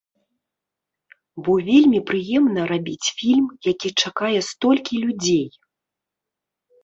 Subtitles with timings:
[1.47, 5.47] Бо вельмі прыемна рабіць фільм, які чакае столькі людзей.